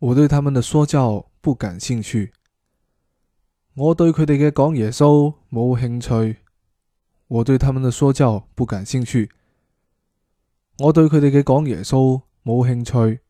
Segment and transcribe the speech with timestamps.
[0.00, 2.32] 我对他们的说教不感兴趣。
[3.74, 6.38] 我对佢哋嘅讲耶稣冇兴趣。
[7.28, 9.30] 我对他们的说教不感兴趣。
[10.78, 13.20] 我对佢哋嘅讲耶稣冇兴趣。